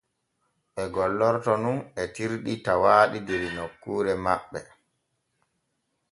[0.73, 4.59] Ɓe gollorto nun etirɗi tawaaɗi der nokkuure maɓɓe.